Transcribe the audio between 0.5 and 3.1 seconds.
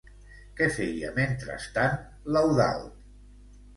Què feia mentrestant l'Eudald?